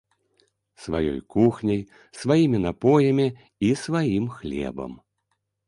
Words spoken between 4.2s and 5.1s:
хлебам.